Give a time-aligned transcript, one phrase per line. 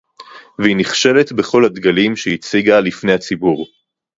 [0.59, 3.67] והיא נכשלת בכל הדגלים שהיא הציגה לפני הציבור